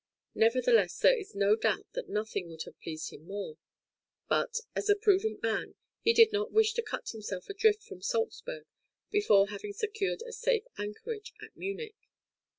[0.33, 3.59] Nevertheless, there is no doubt that nothing would have pleased him more;
[4.27, 8.65] but, as a prudent man, he did not wish to cut himself adrift from Salzburg
[9.11, 12.07] before having secured a safe anchorage at Munich.